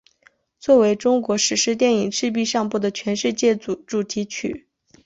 [0.59, 4.67] 作为中国史诗电影赤壁上部的全世界主题曲。